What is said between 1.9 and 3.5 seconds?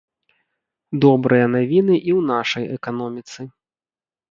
і ў нашай эканоміцы.